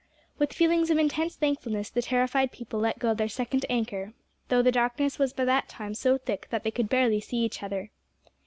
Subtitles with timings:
[0.39, 4.13] With feelings of intense thankfulness the terrified people let go their second anchor,
[4.49, 7.61] though the darkness was by that time so thick that they could barely see each
[7.61, 7.91] other.